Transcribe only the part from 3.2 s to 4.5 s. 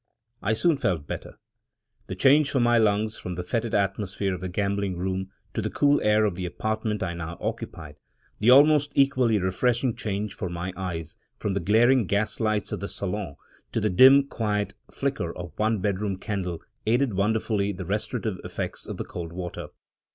the fetid atmosphere of the